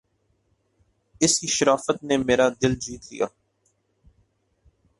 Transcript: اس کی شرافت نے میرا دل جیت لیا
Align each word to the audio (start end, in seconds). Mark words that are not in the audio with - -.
اس 1.21 1.39
کی 1.39 1.47
شرافت 1.47 2.03
نے 2.03 2.17
میرا 2.17 2.47
دل 2.61 2.75
جیت 2.75 3.11
لیا 3.11 3.25